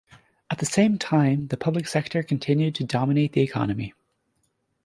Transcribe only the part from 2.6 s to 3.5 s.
to dominate the